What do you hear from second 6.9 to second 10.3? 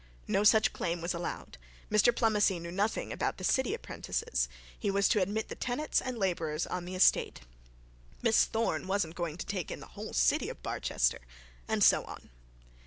estate; Miss Thorne wasn't going to take in the whole